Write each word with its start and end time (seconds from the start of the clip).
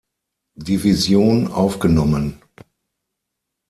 Division 0.57 1.47
aufgenommen. 1.51 2.41